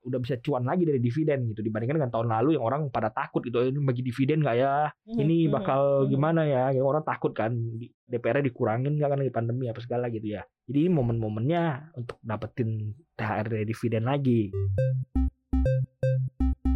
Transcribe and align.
udah 0.00 0.16
bisa 0.16 0.40
cuan 0.40 0.64
lagi 0.64 0.82
dari 0.82 0.96
dividen 0.96 1.44
gitu 1.46 1.60
dibandingkan 1.60 2.00
dengan 2.00 2.08
tahun 2.10 2.28
lalu 2.30 2.56
yang 2.56 2.64
orang 2.64 2.80
pada 2.88 3.08
takut 3.08 3.40
gitu 3.40 3.60
ini 3.60 3.78
bagi 3.78 4.00
dividen 4.00 4.40
nggak 4.40 4.56
ya 4.56 4.88
ini 5.06 5.44
Mhm, 5.44 5.52
bakal 5.52 5.80
mhm, 5.80 6.00
mhm. 6.00 6.10
gimana 6.10 6.40
ya 6.42 6.64
Yang 6.70 6.86
orang 6.86 7.04
takut 7.04 7.32
kan 7.32 7.52
DPR 8.04 8.40
dikurangin 8.40 8.96
nggak 8.96 9.08
kan 9.08 9.18
lagi 9.18 9.30
pandemi 9.30 9.68
apa 9.68 9.78
segala 9.78 10.08
gitu 10.08 10.24
ya 10.30 10.42
jadi 10.64 10.88
momen-momennya 10.88 11.62
untuk 11.94 12.16
dapetin 12.20 12.90
THR 13.12 13.46
dari 13.50 13.64
dividen 13.64 14.04
lagi 14.04 14.48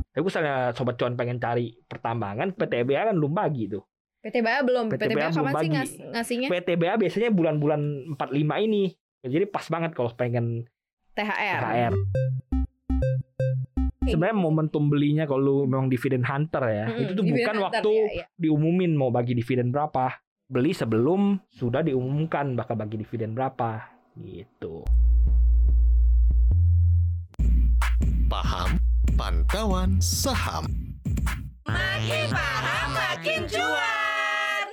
tapi 0.06 0.22
misalnya 0.22 0.70
sobat 0.70 0.94
cuan 0.94 1.16
pengen 1.16 1.38
cari 1.38 1.74
pertambangan 1.80 2.54
PTBA 2.54 3.10
kan 3.10 3.16
belum 3.16 3.34
bagi 3.34 3.66
tuh 3.66 3.82
PTBA 4.20 4.64
belum. 4.64 4.88
PTBA 4.88 5.04
PTBA, 5.04 5.20
belum 5.26 5.32
kapan 5.34 5.52
sih 5.52 5.52
bagi. 5.52 5.68
ngas- 5.74 6.00
ngasihnya? 6.00 6.48
PTBA 6.48 6.94
biasanya 6.96 7.28
bulan-bulan 7.28 7.80
45 8.16 8.56
ini 8.62 8.88
jadi 9.20 9.44
pas 9.44 9.64
banget 9.68 9.92
kalau 9.92 10.08
pengen 10.12 10.64
THR. 11.12 11.60
THR 11.60 11.92
sebenarnya 14.10 14.36
momentum 14.36 14.84
belinya 14.92 15.24
kalau 15.24 15.40
lu 15.40 15.56
memang 15.64 15.88
dividen 15.88 16.24
hunter 16.24 16.64
ya 16.68 16.86
Mm-mm, 16.90 17.02
itu 17.04 17.12
tuh 17.16 17.24
bukan 17.24 17.56
hunter, 17.56 17.64
waktu 17.64 17.92
iya, 17.92 18.08
iya. 18.20 18.26
diumumin 18.36 18.92
mau 18.92 19.08
bagi 19.08 19.32
dividen 19.32 19.72
berapa. 19.72 20.20
Beli 20.44 20.76
sebelum 20.76 21.40
sudah 21.48 21.80
diumumkan 21.80 22.52
bakal 22.52 22.76
bagi 22.76 23.00
dividen 23.00 23.32
berapa 23.32 23.80
gitu. 24.20 24.84
Paham 28.28 28.76
Pantauan 29.16 30.02
Saham. 30.04 30.68
Makin 31.64 32.28
paham 32.28 32.88
makin 32.92 33.40
cuan. 33.48 34.68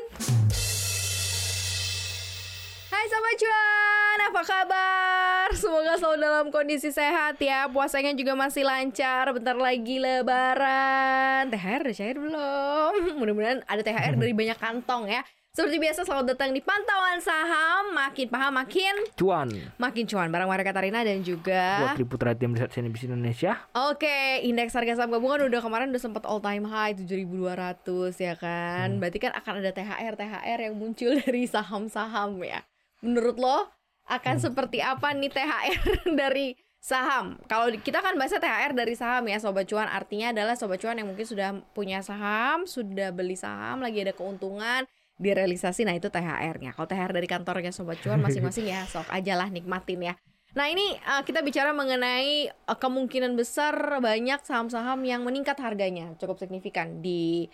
Hai 2.92 3.06
Sobat 3.08 3.36
Cuan, 3.40 3.91
apa 4.20 4.42
kabar? 4.44 5.48
Semoga 5.56 5.96
selalu 5.96 6.18
dalam 6.20 6.48
kondisi 6.52 6.92
sehat 6.92 7.40
ya. 7.40 7.72
Puasanya 7.72 8.12
juga 8.12 8.36
masih 8.36 8.68
lancar. 8.68 9.32
Bentar 9.32 9.56
lagi 9.56 10.02
lebaran. 10.02 11.48
THR 11.48 11.88
udah 11.88 11.96
cair 11.96 12.18
belum? 12.20 12.94
Mudah-mudahan 13.24 13.64
ada 13.64 13.82
THR 13.86 14.20
dari 14.20 14.34
banyak 14.36 14.60
kantong 14.60 15.08
ya. 15.08 15.24
Seperti 15.52 15.84
biasa 15.84 16.08
selalu 16.08 16.32
datang 16.32 16.56
di 16.56 16.64
pantauan 16.64 17.20
saham. 17.20 17.92
Makin 17.92 18.28
paham 18.32 18.56
makin 18.56 18.96
cuan. 19.20 19.52
makin 19.76 20.08
cuan. 20.08 20.28
Barang 20.32 20.48
Maria 20.48 20.64
Katarina 20.64 21.04
dan 21.04 21.20
juga 21.28 21.92
buat 21.92 22.00
Triputra 22.00 22.32
Tim 22.36 22.56
Riset 22.56 22.72
CNBC 22.72 23.12
Indonesia. 23.12 23.60
Oke, 23.76 24.40
indeks 24.48 24.72
harga 24.72 25.04
saham 25.04 25.12
gabungan 25.12 25.52
udah 25.52 25.60
kemarin 25.60 25.92
udah 25.92 26.00
sempat 26.00 26.24
all 26.24 26.40
time 26.40 26.64
high 26.68 26.96
7.200 26.96 27.84
ya 28.16 28.40
kan. 28.40 28.96
Berarti 29.00 29.20
kan 29.20 29.36
akan 29.36 29.60
ada 29.60 29.72
THR 29.76 30.16
THR 30.16 30.60
yang 30.72 30.76
muncul 30.80 31.20
dari 31.28 31.44
saham-saham 31.44 32.40
ya. 32.48 32.64
Menurut 33.04 33.36
lo 33.36 33.81
akan 34.12 34.36
seperti 34.44 34.84
apa 34.84 35.16
nih 35.16 35.32
THR 35.32 35.80
dari 36.22 36.60
saham? 36.84 37.40
Kalau 37.48 37.72
kita 37.72 38.04
kan 38.04 38.20
bahasa 38.20 38.44
THR 38.44 38.76
dari 38.76 38.94
saham 39.00 39.24
ya 39.32 39.40
sobat 39.40 39.72
cuan 39.72 39.88
artinya 39.88 40.36
adalah 40.36 40.60
sobat 40.60 40.84
cuan 40.84 41.00
yang 41.00 41.08
mungkin 41.08 41.24
sudah 41.24 41.56
punya 41.72 42.04
saham, 42.04 42.68
sudah 42.68 43.16
beli 43.16 43.40
saham, 43.40 43.80
lagi 43.80 44.04
ada 44.04 44.12
keuntungan 44.12 44.84
direalisasi 45.22 45.86
nah 45.86 45.94
itu 45.94 46.10
THR-nya. 46.10 46.74
Kalau 46.74 46.90
THR 46.90 47.14
dari 47.14 47.28
kantornya 47.30 47.72
sobat 47.72 48.02
cuan 48.02 48.20
masing-masing 48.26 48.68
ya 48.68 48.84
sok 48.90 49.08
aja 49.14 49.38
lah 49.38 49.48
nikmatin 49.48 50.12
ya. 50.12 50.14
Nah 50.52 50.68
ini 50.68 51.00
uh, 51.08 51.24
kita 51.24 51.40
bicara 51.46 51.72
mengenai 51.72 52.52
uh, 52.68 52.76
kemungkinan 52.76 53.40
besar 53.40 54.04
banyak 54.04 54.44
saham-saham 54.44 55.00
yang 55.08 55.24
meningkat 55.24 55.56
harganya 55.64 56.12
cukup 56.20 56.44
signifikan 56.44 57.00
di 57.00 57.48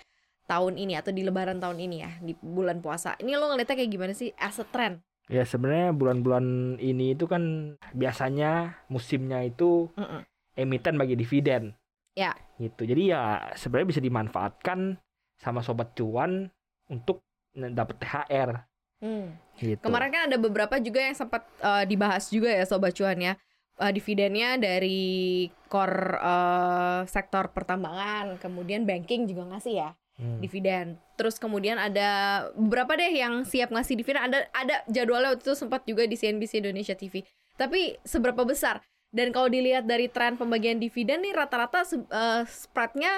tahun 0.48 0.80
ini 0.80 0.96
atau 0.98 1.12
di 1.12 1.22
lebaran 1.22 1.60
tahun 1.60 1.78
ini 1.78 1.98
ya 2.02 2.12
di 2.24 2.34
bulan 2.40 2.82
puasa. 2.82 3.14
Ini 3.20 3.36
lo 3.38 3.52
ngeliatnya 3.54 3.76
kayak 3.78 3.92
gimana 3.92 4.14
sih 4.16 4.32
as 4.40 4.58
a 4.58 4.66
trend? 4.66 5.04
Ya 5.28 5.44
sebenarnya 5.44 5.92
bulan-bulan 5.92 6.78
ini 6.80 7.14
itu 7.14 7.28
kan 7.28 7.76
biasanya 7.92 8.80
musimnya 8.88 9.44
itu 9.44 9.92
Mm-mm. 9.96 10.24
emiten 10.56 10.96
bagi 10.96 11.16
dividen 11.16 11.76
Ya. 12.18 12.34
gitu 12.58 12.82
jadi 12.88 13.04
ya 13.14 13.22
sebenarnya 13.54 13.90
bisa 13.94 14.02
dimanfaatkan 14.02 14.98
sama 15.38 15.62
sobat 15.62 15.94
cuan 15.94 16.50
untuk 16.90 17.22
dapat 17.54 17.96
THR 18.02 18.52
Hmm. 18.98 19.30
gitu 19.62 19.86
Kemarin 19.86 20.10
kan 20.10 20.26
ada 20.26 20.42
beberapa 20.42 20.82
juga 20.82 20.98
yang 20.98 21.14
sempat 21.14 21.46
uh, 21.62 21.86
dibahas 21.86 22.34
juga 22.34 22.50
ya 22.50 22.66
sobat 22.66 22.98
cuan 22.98 23.22
ya. 23.22 23.34
Uh, 23.78 23.94
dividennya 23.94 24.58
dari 24.58 25.46
core 25.70 26.18
uh, 26.18 27.06
sektor 27.06 27.54
pertambangan, 27.54 28.42
kemudian 28.42 28.90
banking 28.90 29.30
juga 29.30 29.54
ngasih 29.54 29.86
ya. 29.86 29.90
Hmm. 30.18 30.42
dividen. 30.42 30.98
Terus 31.14 31.38
kemudian 31.38 31.78
ada 31.78 32.10
beberapa 32.52 32.98
deh 32.98 33.12
yang 33.12 33.46
siap 33.46 33.70
ngasih 33.70 33.94
dividen. 33.94 34.18
Ada 34.20 34.50
ada 34.50 34.76
jadwalnya 34.88 35.32
waktu 35.32 35.46
itu 35.46 35.54
sempat 35.54 35.86
juga 35.86 36.04
di 36.04 36.18
CNBC 36.18 36.58
Indonesia 36.58 36.98
TV. 36.98 37.22
Tapi 37.54 38.02
seberapa 38.02 38.42
besar? 38.42 38.82
Dan 39.08 39.30
kalau 39.30 39.46
dilihat 39.48 39.86
dari 39.86 40.10
tren 40.10 40.34
pembagian 40.36 40.78
dividen 40.78 41.22
nih 41.22 41.32
rata-rata 41.32 41.86
se- 41.86 42.02
eh, 42.04 42.44
spreadnya 42.46 43.14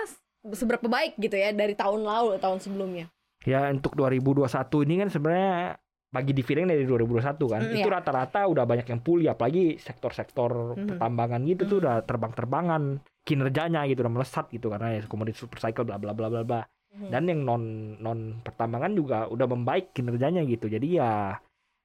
seberapa 0.46 0.86
baik 0.86 1.16
gitu 1.18 1.34
ya 1.34 1.52
dari 1.52 1.72
tahun 1.72 2.04
lalu 2.04 2.36
tahun 2.38 2.60
sebelumnya. 2.60 3.08
Ya 3.44 3.72
untuk 3.72 3.96
2021 3.96 4.84
ini 4.84 5.00
kan 5.00 5.10
sebenarnya 5.10 5.80
bagi 6.10 6.34
dividen 6.34 6.68
dari 6.68 6.84
2021 6.84 7.48
kan 7.48 7.62
Mm, 7.62 7.74
itu 7.76 7.86
iya. 7.86 7.96
rata-rata 7.96 8.44
udah 8.44 8.66
banyak 8.66 8.88
yang 8.88 9.00
pulih 9.00 9.30
apalagi 9.30 9.78
sektor-sektor 9.78 10.76
Mhm. 10.76 10.88
pertambangan 10.90 11.42
gitu 11.46 11.64
tuh 11.64 11.78
Mhm. 11.78 11.84
udah 11.86 11.96
terbang-terbangan 12.04 12.82
kinerjanya 13.24 13.86
gitu 13.86 14.02
udah 14.02 14.14
melesat 14.14 14.50
gitu 14.50 14.68
karena 14.68 14.98
ya 14.98 15.06
komoditi 15.06 15.38
super 15.38 15.62
cycle 15.62 15.86
bla 15.86 15.96
bla 15.96 16.12
bla 16.12 16.28
bla 16.28 16.42
bla 16.44 16.62
Hmm. 16.90 17.14
dan 17.14 17.30
yang 17.30 17.46
non 17.46 17.64
non 18.02 18.42
pertambangan 18.42 18.98
juga 18.98 19.30
udah 19.30 19.46
membaik 19.46 19.94
kinerjanya 19.94 20.42
gitu 20.50 20.66
jadi 20.66 20.88
ya 20.90 21.12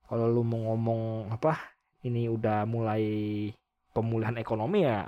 kalau 0.08 0.32
lu 0.32 0.40
mau 0.40 0.72
ngomong 0.72 1.28
apa 1.28 1.76
ini 2.08 2.24
udah 2.32 2.64
mulai 2.64 3.04
pemulihan 3.92 4.36
ekonomi 4.40 4.88
ya 4.88 5.04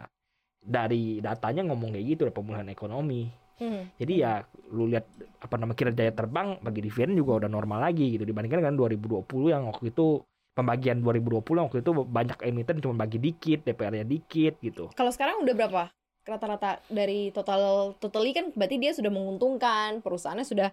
dari 0.60 1.24
datanya 1.24 1.64
ngomong 1.72 1.96
kayak 1.96 2.06
gitu 2.12 2.20
udah 2.28 2.36
pemulihan 2.36 2.68
ekonomi 2.68 3.28
Hmm. 3.56 3.88
jadi 3.96 4.14
ya 4.20 4.32
lu 4.68 4.84
lihat 4.92 5.08
apa 5.40 5.56
nama 5.56 5.72
kinerjanya 5.72 6.12
terbang 6.12 6.60
bagi 6.60 6.84
dividen 6.84 7.16
juga 7.16 7.40
udah 7.40 7.48
normal 7.48 7.88
lagi 7.88 8.12
gitu 8.12 8.28
dibandingkan 8.28 8.60
dengan 8.60 8.76
2020 8.76 9.24
yang 9.48 9.64
waktu 9.72 9.96
itu 9.96 10.20
pembagian 10.52 11.00
2020 11.00 11.56
yang 11.56 11.66
waktu 11.72 11.80
itu 11.80 11.92
banyak 12.04 12.38
emiten 12.44 12.84
cuma 12.84 13.08
bagi 13.08 13.16
dikit 13.16 13.64
DPR-nya 13.64 14.04
dikit 14.04 14.60
gitu. 14.60 14.92
Kalau 14.92 15.08
sekarang 15.08 15.40
udah 15.40 15.54
berapa? 15.56 15.82
Rata-rata 16.26 16.82
dari 16.90 17.30
total 17.30 17.94
totally 18.02 18.34
kan 18.34 18.50
berarti 18.52 18.76
dia 18.82 18.90
sudah 18.90 19.08
menguntungkan, 19.14 20.02
perusahaannya 20.02 20.42
sudah 20.46 20.68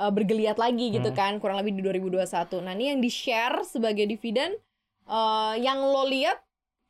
eh, 0.00 0.10
bergeliat 0.10 0.56
lagi 0.58 0.90
gitu 0.96 1.12
Hmm. 1.12 1.18
kan, 1.18 1.32
kurang 1.38 1.60
lebih 1.60 1.76
di 1.76 1.84
2021. 1.84 2.58
Nah, 2.64 2.72
ini 2.74 2.96
yang 2.96 3.00
di-share 3.04 3.62
sebagai 3.68 4.08
dividen 4.08 4.56
eh, 5.06 5.54
yang 5.60 5.78
lo 5.84 6.08
lihat 6.08 6.40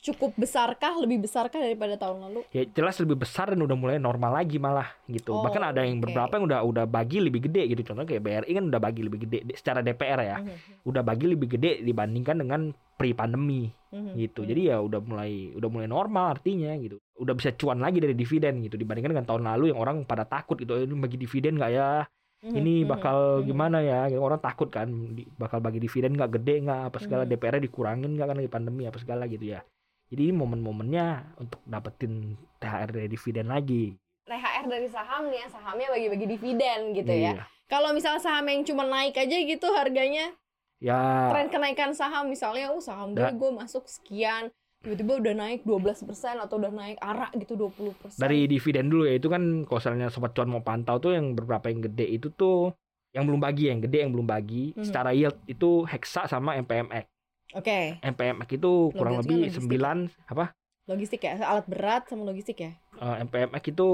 cukup 0.05 0.37
besarkah, 0.37 0.93
lebih 1.01 1.25
besarkah 1.25 1.57
daripada 1.57 1.97
tahun 1.97 2.29
lalu? 2.29 2.45
Ya 2.53 2.69
jelas 2.69 3.01
lebih 3.01 3.17
besar 3.17 3.49
dan 3.49 3.59
udah 3.59 3.73
mulai 3.73 3.97
normal 3.97 4.37
lagi 4.37 4.61
malah 4.61 4.93
gitu. 5.09 5.33
Oh, 5.33 5.41
Bahkan 5.41 5.73
ada 5.73 5.81
yang 5.81 5.97
oke. 5.97 6.05
beberapa 6.05 6.37
yang 6.37 6.45
udah 6.45 6.61
udah 6.61 6.85
bagi 6.85 7.25
lebih 7.25 7.49
gede 7.49 7.73
gitu. 7.73 7.81
Contohnya 7.89 8.13
kayak 8.13 8.23
BRI 8.23 8.53
kan 8.53 8.65
udah 8.69 8.81
bagi 8.81 9.01
lebih 9.01 9.19
gede 9.25 9.39
secara 9.57 9.81
DPR 9.81 10.21
ya. 10.21 10.37
Mhm. 10.39 10.85
Udah 10.85 11.01
bagi 11.01 11.27
lebih 11.27 11.49
gede 11.51 11.81
dibandingkan 11.81 12.37
dengan 12.37 12.61
pre-pandemi 12.95 13.73
Mhm. 13.91 14.13
gitu. 14.15 14.45
Mhm. 14.45 14.49
Jadi 14.53 14.61
ya 14.69 14.77
udah 14.79 15.01
mulai 15.01 15.33
udah 15.53 15.69
mulai 15.73 15.89
normal 15.89 16.37
artinya 16.37 16.77
gitu. 16.77 17.01
Udah 17.17 17.33
bisa 17.33 17.57
cuan 17.57 17.81
lagi 17.81 17.97
dari 17.97 18.13
dividen 18.13 18.61
gitu 18.61 18.77
dibandingkan 18.77 19.17
dengan 19.17 19.25
tahun 19.25 19.49
lalu 19.49 19.73
yang 19.73 19.81
orang 19.81 20.05
pada 20.05 20.29
takut 20.29 20.61
gitu. 20.61 20.77
Ini 20.77 20.93
bagi 20.95 21.17
dividen 21.17 21.57
nggak 21.57 21.73
ya? 21.73 22.05
Mhm. 22.45 22.53
Ini 22.53 22.75
Mhm. 22.85 22.89
bakal 22.93 23.17
Mhm. 23.41 23.45
gimana 23.49 23.79
ya? 23.81 24.05
Gitu. 24.07 24.21
Orang 24.21 24.37
takut 24.39 24.69
kan 24.69 24.93
bakal 25.41 25.65
bagi 25.65 25.81
dividen 25.81 26.13
nggak 26.13 26.29
gede 26.37 26.61
nggak 26.61 26.81
apa 26.93 26.99
segala 27.01 27.25
Mhm. 27.25 27.31
DPR 27.33 27.57
dikurangin 27.57 28.13
nggak 28.13 28.29
kan 28.29 28.37
lagi 28.37 28.51
pandemi 28.53 28.85
apa 28.85 29.01
segala 29.01 29.25
gitu 29.25 29.49
ya. 29.49 29.65
Jadi 30.09 30.31
momen-momennya 30.31 31.37
untuk 31.37 31.61
dapetin 31.65 32.35
THR 32.59 32.91
dari 32.91 33.09
dividen 33.09 33.49
lagi. 33.49 33.97
THR 34.25 34.65
dari 34.65 34.89
saham 34.89 35.29
nih, 35.29 35.49
sahamnya 35.49 35.89
bagi-bagi 35.91 36.27
dividen 36.29 36.93
gitu 36.93 37.13
ya. 37.13 37.33
Iya. 37.37 37.45
Kalau 37.67 37.93
misalnya 37.93 38.21
saham 38.21 38.45
yang 38.45 38.63
cuma 38.63 38.85
naik 38.85 39.17
aja 39.17 39.37
gitu 39.37 39.67
harganya, 39.73 40.33
Ya, 40.79 41.33
tren 41.33 41.49
kenaikan 41.49 41.97
saham 41.97 42.29
misalnya, 42.29 42.69
oh 42.69 42.77
saham 42.79 43.17
gue 43.17 43.25
gue 43.25 43.51
masuk 43.51 43.89
sekian, 43.89 44.53
tiba-tiba 44.85 45.17
udah 45.17 45.35
naik 45.35 45.65
12% 45.65 46.05
atau 46.37 46.61
udah 46.61 46.69
naik 46.69 47.01
arak 47.01 47.33
gitu 47.35 47.57
20%. 47.57 48.21
dari 48.21 48.45
dividen 48.45 48.93
dulu 48.93 49.09
ya 49.09 49.17
itu 49.17 49.33
kan 49.33 49.65
kalau 49.65 49.81
misalnya 49.81 50.13
sobat 50.13 50.37
cuan 50.37 50.53
mau 50.53 50.61
pantau 50.61 51.01
tuh 51.01 51.17
yang 51.17 51.33
beberapa 51.33 51.73
yang 51.73 51.81
gede 51.81 52.21
itu 52.21 52.29
tuh 52.29 52.77
yang 53.17 53.25
belum 53.25 53.41
bagi 53.41 53.73
yang 53.73 53.81
gede 53.81 54.05
yang 54.05 54.13
belum 54.13 54.29
bagi 54.29 54.77
Mhm. 54.77 54.85
secara 54.85 55.17
yield 55.17 55.39
itu 55.47 55.89
Hexa 55.89 56.29
sama 56.29 56.61
MPMX. 56.61 57.09
Oke, 57.53 58.01
MPMX 58.01 58.49
itu 58.53 58.73
kurang 58.91 59.21
lebih 59.21 59.47
logistik. 59.47 59.69
9 59.69 60.09
apa? 60.27 60.57
logistik 60.85 61.25
ya, 61.25 61.41
alat 61.41 61.65
berat 61.65 62.05
sama 62.05 62.29
logistik 62.29 62.61
ya. 62.61 62.77
Eh, 62.95 63.17
MPMX 63.25 63.73
itu 63.73 63.89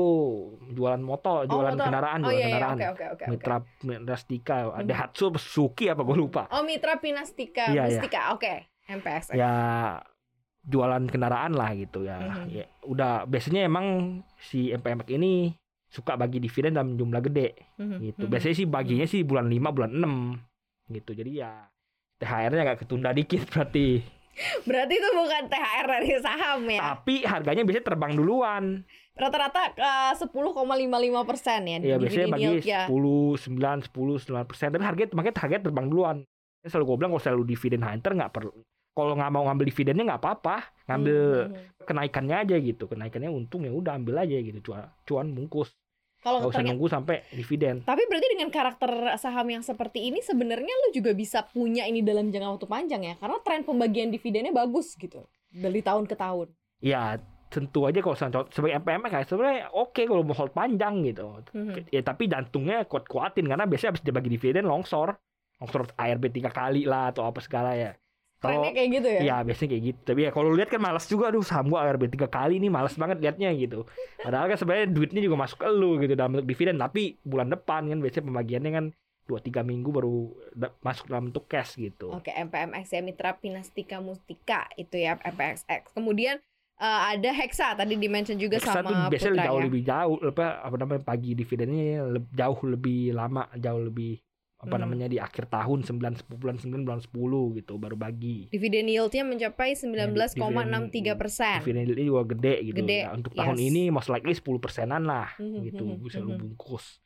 jualan 0.70 0.99
motor, 0.99 1.47
jualan 1.47 1.79
motor. 1.79 1.87
kendaraan, 1.87 2.19
Oh 2.19 2.26
jualan 2.26 2.35
iya, 2.35 2.43
iya, 2.43 2.50
kendaraan. 2.50 2.76
oke 2.76 2.87
oke. 2.91 3.05
oke. 3.14 3.25
Mitra 3.31 3.56
Mitrastika, 3.81 4.56
Mhm. 4.67 4.87
Daihatsu, 4.91 5.23
apa 5.29 5.38
Suzuki 5.38 5.87
apa 5.87 6.02
gue 6.02 6.17
lupa. 6.19 6.43
Oh 6.50 6.67
Mitra 6.67 6.99
Pinastika, 6.99 7.70
Iya, 7.70 7.87
iya. 7.87 7.94
Mustika, 7.94 8.35
oke. 8.35 8.52
MPS. 8.91 9.25
Ya 9.32 9.53
jualan 10.61 11.06
kendaraan 11.06 11.55
lah 11.55 11.70
gitu 11.73 12.03
ya. 12.03 12.19
Mhm. 12.19 12.46
ya. 12.50 12.67
Udah 12.82 13.23
biasanya 13.25 13.64
emang 13.64 13.87
si 14.37 14.69
MPMX 14.70 15.08
ini 15.11 15.55
suka 15.87 16.14
bagi 16.14 16.38
dividen 16.38 16.75
dalam 16.75 16.94
jumlah 16.94 17.23
gede 17.23 17.55
Mhm, 17.79 17.96
gitu. 18.05 18.25
mhm. 18.26 18.31
Biasanya 18.31 18.56
sih 18.56 18.67
baginya 18.67 19.06
sih 19.06 19.23
bulan 19.23 19.46
5, 19.46 19.70
bulan 19.70 19.94
6 19.94 20.14
gitu. 20.87 21.14
Jadi 21.14 21.38
ya 21.38 21.70
THR-nya 22.20 22.62
agak 22.69 22.84
ketunda 22.84 23.11
dikit 23.17 23.49
berarti 23.49 24.05
Berarti 24.64 24.94
itu 24.96 25.08
bukan 25.12 25.43
THR 25.52 25.87
dari 25.87 26.11
saham 26.22 26.61
ya. 26.64 26.81
Tapi 26.96 27.14
harganya 27.26 27.62
biasanya 27.67 27.87
terbang 27.93 28.12
duluan. 28.17 28.64
Rata-rata 29.12 29.76
eh, 29.76 30.12
10,55 30.17 31.28
persen 31.28 31.61
ya. 31.69 31.78
Iya 31.82 31.96
biasanya 32.00 32.28
bagi 32.32 32.49
ya. 32.64 32.82
10, 32.88 33.37
9, 33.37 33.93
10, 33.93 34.32
9 34.32 34.49
persen. 34.49 34.69
Tapi 34.72 34.84
harganya 34.84 35.11
makanya 35.12 35.37
harganya 35.44 35.62
terbang 35.69 35.87
duluan. 35.93 36.17
Ya, 36.61 36.69
selalu 36.72 36.84
gue 36.93 36.96
bilang 37.00 37.11
kalau 37.17 37.25
selalu 37.25 37.43
dividen 37.52 37.82
hunter 37.84 38.12
nggak 38.17 38.32
perlu. 38.32 38.52
Kalau 38.90 39.14
nggak 39.17 39.32
mau 39.32 39.44
ngambil 39.49 39.67
dividennya 39.70 40.05
nggak 40.12 40.20
apa-apa, 40.20 40.56
ngambil 40.90 41.19
Hmm, 41.20 41.46
hmm, 41.46 41.56
hmm. 41.56 41.84
kenaikannya 41.88 42.37
aja 42.37 42.56
gitu. 42.58 42.84
Kenaikannya 42.88 43.31
untung 43.32 43.64
ya 43.64 43.72
udah 43.72 43.96
ambil 43.96 44.25
aja 44.25 44.37
gitu. 44.40 44.58
Cuan, 44.72 44.88
cuan 45.05 45.26
bungkus. 45.32 45.72
Kalau 46.20 46.44
Gak 46.44 46.52
usah 46.52 46.61
ternyata 46.61 46.76
nunggu 46.76 46.88
sampai 46.93 47.17
dividen. 47.32 47.75
Tapi 47.81 48.02
berarti 48.05 48.26
dengan 48.37 48.49
karakter 48.52 48.93
saham 49.17 49.49
yang 49.49 49.64
seperti 49.64 50.12
ini 50.12 50.20
sebenarnya 50.20 50.69
lu 50.69 50.88
juga 50.93 51.17
bisa 51.17 51.40
punya 51.49 51.88
ini 51.88 52.05
dalam 52.05 52.28
jangka 52.28 52.61
waktu 52.61 52.69
panjang 52.69 53.02
ya. 53.08 53.14
Karena 53.17 53.40
tren 53.40 53.64
pembagian 53.64 54.12
dividennya 54.12 54.52
bagus 54.52 54.93
gitu 55.00 55.25
dari 55.49 55.81
tahun 55.81 56.05
ke 56.05 56.14
tahun. 56.14 56.52
Ya 56.84 57.17
tentu 57.50 57.82
aja 57.82 57.99
kalau 57.99 58.14
sebagai 58.46 58.78
MPM 58.78 59.11
kayak 59.11 59.26
sebenarnya 59.26 59.75
oke 59.75 60.06
kalau 60.06 60.22
mau 60.22 60.37
hold 60.37 60.55
panjang 60.55 61.02
gitu. 61.02 61.43
Mhm. 61.50 61.90
Ya 61.90 62.00
tapi 62.05 62.31
jantungnya 62.31 62.87
kuat-kuatin 62.87 63.49
karena 63.49 63.67
biasanya 63.67 63.96
habis 63.96 64.05
dibagi 64.05 64.31
dividen 64.31 64.69
longsor. 64.69 65.17
Longsor 65.61 65.93
ARB 65.99 66.31
tiga 66.32 66.49
kali 66.52 66.84
lah 66.84 67.11
atau 67.12 67.26
apa 67.26 67.40
segala 67.40 67.75
ya. 67.75 67.96
Kalau 68.40 68.64
Trennya 68.64 68.72
kayak 68.72 68.88
gitu 68.96 69.08
ya. 69.12 69.20
ya 69.20 69.37
biasanya 69.44 69.69
kayak 69.69 69.84
gitu. 69.84 70.00
Tapi 70.00 70.20
ya 70.25 70.31
kalau 70.32 70.50
lihat 70.56 70.69
kan 70.72 70.81
malas 70.81 71.04
juga 71.04 71.28
aduh 71.28 71.44
saham 71.44 71.69
gua 71.69 71.84
ARB 71.84 72.08
tiga 72.08 72.25
kali 72.25 72.56
nih 72.56 72.72
malas 72.72 72.96
banget 72.96 73.20
liatnya 73.20 73.52
gitu. 73.52 73.84
Padahal 74.16 74.48
kan 74.48 74.56
sebenarnya 74.56 74.88
duitnya 74.88 75.20
juga 75.20 75.37
masuk 75.37 75.60
ke 75.60 75.69
lu 75.69 76.00
gitu 76.00 76.16
dalam 76.16 76.34
bentuk 76.34 76.48
dividen 76.48 76.81
tapi 76.81 77.20
bulan 77.20 77.52
depan 77.52 77.84
kan 77.87 77.98
biasanya 78.00 78.25
pembagiannya 78.26 78.72
kan 78.72 78.84
dua 79.28 79.38
tiga 79.38 79.60
minggu 79.60 79.92
baru 79.92 80.32
masuk 80.81 81.06
dalam 81.06 81.28
bentuk 81.28 81.44
cash 81.46 81.76
gitu. 81.76 82.10
Oke, 82.10 82.32
MPMX 82.32 82.84
ya 82.90 83.00
Mitra 83.04 83.37
Pinastika 83.37 84.00
Mustika 84.00 84.66
itu 84.75 84.96
ya 84.96 85.20
MPXX. 85.20 85.93
Kemudian 85.93 86.40
eh, 86.81 87.00
ada 87.12 87.31
Hexa 87.31 87.76
tadi 87.76 87.94
di-mention 87.94 88.40
juga 88.40 88.56
Hexa 88.56 88.81
tuh 88.81 88.88
sama 88.88 89.12
biasanya 89.12 89.36
Putra 89.36 89.46
jauh 89.46 89.60
ya. 89.60 89.64
lebih 89.69 89.82
jauh 89.84 90.16
apa 90.25 90.46
apa 90.64 90.76
namanya 90.81 91.02
pagi 91.04 91.36
dividennya 91.36 92.08
le- 92.08 92.26
jauh 92.32 92.58
lebih 92.64 93.12
lama 93.12 93.46
jauh 93.54 93.84
lebih 93.84 94.16
apa 94.60 94.76
Hmm. 94.76 94.82
namanya 94.84 95.08
di 95.08 95.16
akhir 95.16 95.48
tahun 95.48 95.80
9 95.82 96.20
10 96.20 96.36
bulan 96.36 96.60
9 96.60 96.84
bulan 96.84 97.00
10 97.00 97.16
gitu 97.56 97.80
baru 97.80 97.96
bagi 97.96 98.52
Dividen 98.52 98.86
yieldnya 98.86 99.24
mencapai 99.24 99.72
19,63 99.72 101.16
persen. 101.16 101.58
dividen 101.58 101.88
yieldnya 101.88 102.06
juga 102.06 102.22
gede 102.30 102.54
gitu 102.68 102.76
Gede, 102.78 102.98
Ya, 103.00 103.10
untuk 103.10 103.32
tahun 103.32 103.56
yes. 103.56 103.66
ini 103.66 103.82
most 103.88 104.08
likely 104.08 104.32
10 104.32 104.60
persenan 104.60 105.02
lah 105.02 105.32
Mhm, 105.36 105.58
gitu 105.64 105.84
mhm, 105.86 106.04
bisa 106.04 106.20
lu 106.20 106.36
mhm. 106.36 106.40
bungkus 106.44 107.00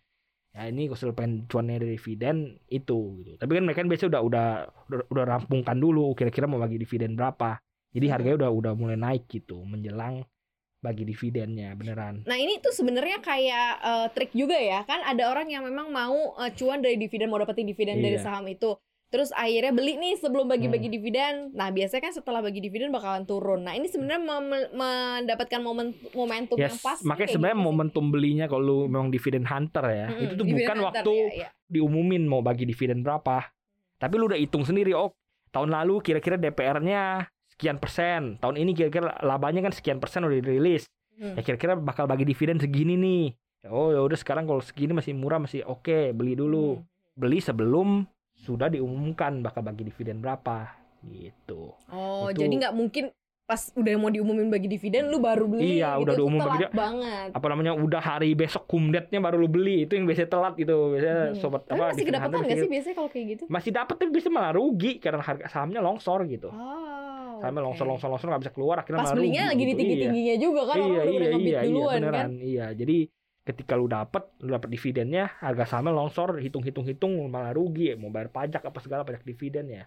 ya 0.50 0.66
ini 0.66 0.86
kalau 0.86 1.10
pengen 1.12 1.46
cuannya 1.46 1.78
dari 1.78 1.94
dividen 1.94 2.36
itu 2.68 2.98
gitu 3.20 3.30
tapi 3.36 3.50
kan 3.52 3.62
mereka 3.62 3.82
kan 3.82 3.88
biasanya 3.88 4.10
udah 4.12 4.22
udah 4.22 4.46
udah, 4.86 4.98
udah 5.08 5.24
rampungkan 5.28 5.76
dulu 5.76 6.14
kira-kira 6.14 6.46
mau 6.46 6.58
bagi 6.58 6.78
dividen 6.78 7.14
berapa 7.14 7.58
jadi 7.90 8.06
harganya 8.08 8.36
udah 8.40 8.50
udah 8.52 8.72
mulai 8.74 8.94
naik 8.94 9.26
gitu 9.26 9.62
menjelang 9.62 10.22
bagi 10.84 11.02
dividennya 11.02 11.72
beneran 11.72 12.20
Nah 12.22 12.36
ini 12.36 12.60
tuh 12.60 12.70
sebenarnya 12.70 13.18
kayak 13.18 13.68
eh, 13.80 14.06
trik 14.12 14.30
juga 14.30 14.54
ya 14.54 14.84
kan 14.84 15.00
ada 15.00 15.24
orang 15.26 15.48
yang 15.48 15.64
memang 15.64 15.88
mau 15.88 16.12
eh, 16.36 16.52
cuan 16.52 16.78
dari 16.78 16.94
dividen 16.94 17.26
mau 17.26 17.40
dapetin 17.40 17.64
dividen 17.64 17.98
dari 17.98 18.14
Iya. 18.14 18.22
saham 18.22 18.44
itu 18.44 18.76
terus 19.06 19.30
akhirnya 19.32 19.70
beli 19.70 19.94
nih 19.94 20.18
sebelum 20.18 20.44
bagi-bagi 20.44 20.90
dividen 20.90 21.50
nah 21.50 21.70
biasanya 21.70 22.02
kan 22.02 22.12
setelah 22.12 22.42
bagi 22.42 22.58
dividen 22.58 22.90
bakalan 22.90 23.22
turun 23.22 23.62
nah 23.62 23.70
ini 23.70 23.86
sebenarnya 23.86 24.18
mendapatkan 24.72 25.60
momen 25.60 25.94
momentum 26.12 26.56
yang 26.56 26.70
Yes, 26.70 26.82
pas 26.82 26.98
makanya 27.00 27.30
sebenarnya 27.30 27.54
gitu 27.54 27.62
sih. 27.62 27.68
momentum 27.68 28.04
belinya 28.08 28.46
kalau 28.46 28.62
lu 28.62 28.78
memang 28.84 29.08
dividen 29.08 29.44
hunter 29.44 29.84
ya, 29.86 30.06
Mm-mm, 30.08 30.18
itu 30.20 30.32
tuh 30.34 30.46
bukan 30.46 30.76
hunter, 30.76 30.84
waktu 30.84 31.12
ya, 31.14 31.28
ya. 31.30 31.48
diumumin 31.66 32.24
mau 32.24 32.40
bagi 32.40 32.64
dividen 32.64 33.00
berapa. 33.00 33.54
Tapi 33.94 34.14
lu 34.16 34.26
udah 34.26 34.36
hitung 34.36 34.62
sendiri, 34.62 34.92
oh 34.92 35.14
tahun 35.48 35.70
lalu 35.70 36.02
kira-kira 36.02 36.34
DPR-nya 36.34 37.30
sekian 37.54 37.78
persen, 37.78 38.36
tahun 38.38 38.56
ini 38.58 38.70
kira-kira 38.72 39.14
labanya 39.20 39.62
kan 39.62 39.72
sekian 39.72 39.96
persen 39.96 40.22
udah 40.22 40.34
dirilis. 40.36 40.90
Hmm. 41.14 41.38
Ya 41.38 41.42
kira-kira 41.42 41.74
bakal 41.74 42.04
bagi 42.04 42.22
dividen 42.22 42.58
segini 42.58 42.94
nih. 42.94 43.24
Oh 43.66 43.88
ya 43.88 44.02
udah 44.02 44.14
sekarang 44.14 44.44
kalau 44.44 44.58
segini 44.58 44.92
masih 44.92 45.14
murah 45.14 45.38
masih 45.38 45.62
oke, 45.62 46.10
beli 46.10 46.34
dulu. 46.34 46.76
Hmm. 46.76 46.84
Beli 47.14 47.38
sebelum 47.38 48.02
sudah 48.36 48.66
diumumkan 48.66 49.38
bakal 49.40 49.62
bagi 49.62 49.82
dividen 49.82 50.18
berapa 50.18 50.74
gitu. 51.04 51.70
Oh, 51.86 52.26
Itu- 52.26 52.42
jadi 52.42 52.54
nggak 52.58 52.74
mungkin 52.74 53.04
pas 53.44 53.60
udah 53.70 53.92
mau 53.94 54.08
diumumin 54.08 54.48
bagi 54.48 54.64
dividen 54.66 55.12
lu 55.12 55.20
baru 55.20 55.44
beli 55.44 55.76
Iya, 55.76 55.94
gitu. 55.94 56.02
udah 56.02 56.14
diumumin 56.16 56.48
bagi 56.48 56.64
banget. 56.72 57.28
apa 57.30 57.46
namanya 57.46 57.76
udah 57.76 58.00
hari 58.02 58.32
besok 58.32 58.64
kumdetnya 58.64 59.20
baru 59.20 59.36
lu 59.36 59.52
beli 59.52 59.84
itu 59.84 59.92
yang 59.92 60.08
biasanya 60.08 60.32
telat 60.32 60.54
gitu 60.56 60.72
biasanya 60.90 61.16
Hmm. 61.28 61.36
sobat 61.36 61.62
Tapi 61.62 61.76
apa 61.76 61.84
masih 61.92 62.04
kedapatan 62.08 62.38
nggak 62.40 62.56
sih 62.56 62.70
biasanya 62.72 62.96
kalau 62.96 63.10
kayak 63.12 63.26
gitu? 63.28 63.42
masih 63.46 63.70
dapat 63.70 63.94
tapi 63.94 64.10
bisa 64.10 64.28
malah 64.28 64.48
rugi 64.50 64.96
karena 64.96 65.20
harga 65.20 65.44
sahamnya 65.46 65.78
longsor 65.78 66.24
gitu 66.24 66.48
Oh, 66.48 66.93
oke. 67.52 67.64
longsor 67.66 67.86
longsor 67.86 68.08
longsor 68.08 68.28
nggak 68.32 68.42
bisa 68.48 68.54
keluar 68.56 68.76
akhirnya 68.80 69.00
Pas 69.04 69.12
belinya 69.12 69.42
rugi 69.44 69.50
lagi 69.52 69.62
di 69.62 69.66
gitu. 69.66 69.78
tinggi 69.80 69.94
Iya. 69.94 70.02
tingginya 70.08 70.36
juga 70.40 70.60
kan 70.64 70.76
orang 70.78 70.88
iya 70.88 71.02
udah 71.04 71.04
iya 71.04 71.28
iya 71.28 71.36
iya 71.44 71.60
duluan 71.68 71.92
kan. 71.92 72.00
beneran 72.00 72.30
iya 72.40 72.66
jadi 72.72 72.96
ketika 73.44 73.72
lu 73.76 73.86
dapet 73.90 74.22
lu 74.40 74.50
dapet 74.56 74.68
dividennya 74.72 75.24
harga 75.44 75.64
sahamnya 75.68 75.92
longsor 75.92 76.40
hitung 76.40 76.64
hitung 76.64 76.86
hitung 76.88 77.12
malah 77.28 77.52
rugi 77.52 77.92
mau 78.00 78.08
bayar 78.08 78.32
pajak 78.32 78.62
apa 78.64 78.78
segala 78.80 79.04
pajak 79.04 79.20
dividen 79.20 79.68
ya 79.68 79.84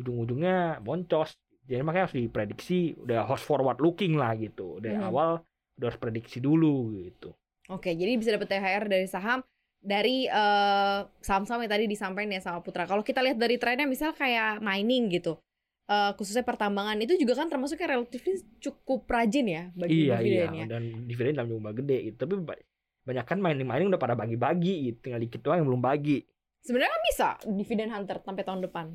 ujung-ujungnya 0.00 0.82
boncos 0.82 1.32
jadi 1.64 1.80
makanya 1.80 2.10
harus 2.10 2.16
diprediksi 2.18 2.92
udah 3.00 3.24
harus 3.24 3.40
forward 3.40 3.80
looking 3.80 4.20
lah 4.20 4.36
gitu 4.36 4.82
dari 4.84 5.00
Mhm. 5.00 5.06
awal 5.08 5.40
udah 5.80 5.86
harus 5.88 6.00
prediksi 6.00 6.38
dulu 6.42 6.92
gitu 7.00 7.32
Oke, 7.72 7.96
jadi 7.96 8.20
bisa 8.20 8.36
dapat 8.36 8.52
THR 8.52 8.84
dari 8.92 9.08
saham 9.08 9.40
dari 9.80 10.28
eh, 10.28 10.98
saham-saham 11.24 11.64
yang 11.64 11.72
tadi 11.72 11.88
disampaikan 11.88 12.36
ya 12.36 12.40
sama 12.44 12.60
Putra. 12.60 12.84
Kalau 12.84 13.00
kita 13.00 13.24
lihat 13.24 13.40
dari 13.40 13.56
trennya 13.56 13.88
misal 13.88 14.12
kayak 14.12 14.60
mining 14.60 15.08
gitu. 15.08 15.40
Eh, 15.84 16.12
khususnya 16.14 16.42
pertambangan 16.42 16.96
itu 16.98 17.14
juga 17.14 17.36
kan 17.36 17.46
termasuknya 17.46 17.88
relatif 17.92 18.20
cukup 18.58 19.04
rajin 19.06 19.46
ya 19.46 19.62
bagi 19.72 20.06
iya 20.06 20.16
iya 20.18 20.44
dividennya. 20.48 20.66
dan 20.66 20.82
dividen 21.04 21.32
dalam 21.34 21.50
jumlah 21.50 21.74
gede 21.74 21.96
gitu 22.04 22.16
tapi 22.18 22.34
ba- 22.38 22.64
banyak 23.04 23.24
kan 23.24 23.38
mining 23.38 23.64
mining 23.64 23.88
udah 23.88 23.98
pada 23.98 24.14
bagi-bagi 24.14 24.74
gitu 24.86 24.98
tinggal 25.02 25.20
dikit 25.20 25.40
doang 25.40 25.60
yang 25.60 25.68
belum 25.68 25.82
bagi 25.82 26.24
Sebenarnya 26.60 26.88
kan 26.90 27.02
bisa 27.04 27.28
dividen 27.46 27.88
hunter 27.90 28.16
sampai 28.18 28.40
tahun 28.40 28.64
depan. 28.64 28.86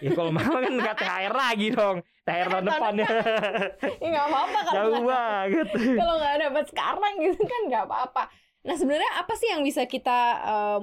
ya 0.00 0.10
kalau 0.10 0.32
mau 0.32 0.42
kan 0.56 0.72
nggak 0.72 0.96
THR 0.96 1.34
lagi 1.36 1.66
dong 1.70 1.96
THR 2.24 2.48
tahun 2.48 2.64
depan 2.66 2.92
ya 2.96 3.08
Ya 4.00 4.08
nggak 4.08 4.26
apa-apa 4.26 4.58
kalau 4.64 4.74
jauh 4.74 4.90
nggak 4.96 5.04
banget 5.06 5.68
kalau 5.94 6.14
nggak 6.16 6.36
dapat 6.40 6.64
sekarang 6.66 7.12
gitu 7.20 7.42
kan 7.44 7.60
nggak 7.68 7.84
apa-apa. 7.84 8.22
Nah 8.64 8.74
sebenarnya 8.74 9.12
apa 9.14 9.32
sih 9.36 9.48
yang 9.48 9.60
bisa 9.60 9.84
kita 9.84 10.18
em, 10.42 10.82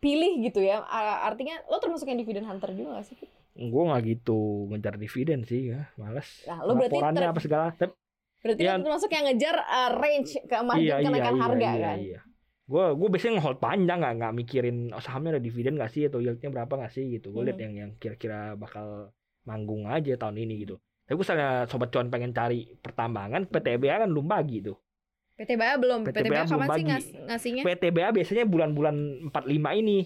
pilih 0.00 0.42
gitu 0.42 0.58
ya? 0.58 0.80
Artinya 1.22 1.60
lo 1.66 1.78
termasuk 1.78 2.08
yang 2.08 2.16
dividen 2.16 2.42
hunter 2.42 2.72
juga 2.72 2.98
gak 2.98 3.06
sih? 3.06 3.20
Gue 3.54 3.82
nggak 3.84 4.02
gitu 4.08 4.38
ngejar 4.68 4.94
dividen 4.96 5.40
sih 5.42 5.70
ya 5.70 5.92
males 5.94 6.44
Nah, 6.44 6.58
lo 6.62 6.72
berarti 6.72 6.92
laporannya 6.92 7.26
apa 7.26 7.40
segala 7.40 7.66
tapi 7.70 7.92
Berarti 8.40 8.58
Iya. 8.60 8.74
lo 8.74 8.82
termasuk 8.82 9.10
yang 9.10 9.24
ngejar 9.24 9.56
eh, 9.56 9.90
range 9.94 10.30
ke 10.42 10.56
margin 10.58 10.82
iya 10.82 10.94
iya 10.96 11.04
kenaikan 11.04 11.30
iya 11.30 11.42
harga 11.42 11.68
iya, 11.68 11.84
kan? 11.84 11.98
iya. 12.00 12.20
gue 12.64 12.84
gue 12.92 13.08
biasanya 13.08 13.32
ngehold 13.34 13.58
panjang 13.58 13.98
nggak 13.98 14.14
nggak 14.16 14.32
mikirin 14.34 14.76
oh, 14.88 14.98
sahamnya 14.98 15.30
ada 15.32 15.42
dividen 15.42 15.74
nggak 15.74 15.90
sih 15.90 16.02
atau 16.04 16.18
yieldnya 16.18 16.48
berapa 16.48 16.72
nggak 16.72 16.90
sih 16.90 17.04
gitu 17.12 17.28
gue 17.28 17.42
lihat 17.44 17.54
Hmm. 17.54 17.64
yang 17.64 17.74
yang 17.76 17.90
kira-kira 17.96 18.54
bakal 18.54 19.12
manggung 19.42 19.84
aja 19.84 20.16
tahun 20.16 20.38
ini 20.38 20.54
gitu 20.60 20.76
tapi 21.02 21.12
gue 21.12 21.22
misalnya 21.22 21.50
sobat 21.66 21.88
cuan 21.88 22.08
pengen 22.08 22.30
cari 22.30 22.72
pertambangan 22.74 23.44
PTBA 23.44 24.00
kan 24.00 24.08
belum 24.08 24.26
bagi 24.26 24.58
tuh 24.60 24.78
PTBA 25.34 25.74
belum. 25.76 26.00
PTBA 26.02 26.22
PTBA, 26.22 26.42
kapan 26.46 26.68
sih 26.70 26.84
ngas- 26.84 27.12
ngasihnya? 27.26 27.62
PTBA 27.64 28.08
biasanya 28.12 28.44
bulan-bulan 28.44 28.96
45 29.28 29.48
ini 29.74 29.98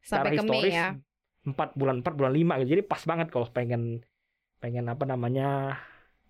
Sampai 0.00 0.34
ke 0.34 0.42
Mei 0.42 0.64
ya. 0.66 0.96
4 1.46 1.78
bulan 1.78 2.02
4 2.02 2.18
bulan 2.18 2.32
5 2.34 2.60
gitu. 2.60 2.70
Jadi 2.74 2.82
pas 2.82 3.02
banget 3.06 3.30
kalau 3.30 3.46
pengen 3.48 4.02
pengen 4.58 4.90
apa 4.90 5.06
namanya 5.06 5.78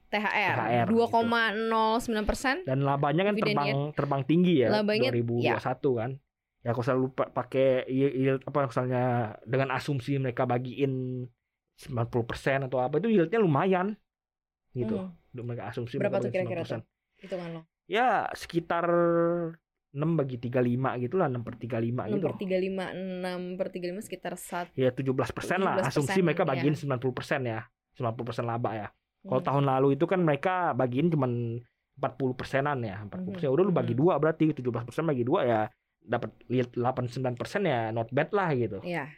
THR, 0.06 0.86
THR, 0.86 0.86
2,09 0.92 2.28
persen. 2.28 2.62
dan 2.62 2.84
labanya 2.84 3.26
kan 3.26 3.34
terbang 3.34 3.90
terbang 3.96 4.22
tinggi 4.22 4.62
ya 4.62 4.68
Labanya, 4.70 5.10
2021 5.10 5.98
kan. 5.98 6.10
Ya 6.62 6.68
aku 6.74 6.82
selalu 6.82 7.06
pa- 7.14 7.30
pakai 7.30 7.86
yield 7.90 8.42
apa 8.44 8.66
misalnya 8.66 9.04
dengan 9.42 9.74
asumsi 9.74 10.18
mereka 10.18 10.46
bagiin 10.46 11.26
90% 11.78 12.66
atau 12.70 12.78
apa 12.80 12.98
itu 12.98 13.08
yieldnya 13.12 13.40
lumayan 13.42 13.98
gitu. 14.74 15.00
Hmm. 15.00 15.14
Mereka 15.36 15.68
asumsi 15.74 15.98
Berapa 16.00 16.22
tuh 16.22 16.30
kira-kira 16.30 16.62
bagiin 16.62 16.82
90%. 16.86 17.22
Hitungan 17.22 17.48
lo. 17.54 17.60
Ya 17.86 18.26
sekitar 18.34 18.86
6 19.96 20.12
bagi 20.14 20.36
35 20.36 21.00
gitu 21.00 21.16
lah 21.16 21.26
6 21.26 21.40
per 21.40 21.54
35 21.56 22.04
6 22.04 22.12
gitu. 22.12 22.20
per 22.22 22.36
35, 22.36 22.84
6 22.92 23.56
per 23.56 23.66
35 23.72 24.04
sekitar 24.04 24.32
1. 24.36 24.76
Ya 24.76 24.90
17 24.92 25.32
persen 25.32 25.58
lah 25.58 25.74
17%, 25.80 25.88
asumsi 25.88 26.20
mereka 26.20 26.44
ya. 26.44 26.48
bagiin 26.52 26.76
90 26.76 27.00
persen 27.10 27.40
ya 27.42 27.60
90 27.94 28.22
persen 28.22 28.44
laba 28.44 28.70
ya 28.72 28.88
kalau 29.22 29.40
Hmm. 29.40 29.48
tahun 29.48 29.64
lalu 29.66 29.88
itu 29.92 30.04
kan 30.04 30.20
mereka 30.20 30.70
bagiin 30.72 31.08
cuman 31.08 31.58
40 31.96 32.36
persenan 32.36 32.78
ya 32.78 33.00
40 33.02 33.32
persen 33.32 33.48
Mhm, 33.48 33.54
udah 33.56 33.64
lu 33.64 33.72
bagi 33.72 33.90
mhm. 33.90 34.00
dua 34.04 34.14
berarti 34.16 34.52
17 34.52 34.84
persen 34.84 35.02
bagi 35.02 35.24
dua 35.24 35.40
ya 35.42 35.60
dapat 35.98 36.30
lihat 36.46 36.76
89 36.76 37.34
persen 37.34 37.64
ya 37.64 37.88
not 37.90 38.12
bad 38.12 38.30
lah 38.30 38.52
gitu 38.52 38.78
Iya. 38.78 39.08